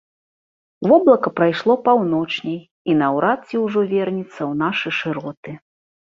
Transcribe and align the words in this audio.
Воблака 0.91 1.31
прайшло 1.39 1.73
паўночней, 1.87 2.57
і 2.91 2.95
наўрад 3.01 3.39
ці 3.49 3.55
ўжо 3.65 3.79
вернецца 3.91 4.37
ў 4.37 4.53
нашы 4.63 4.95
шыроты. 5.01 5.51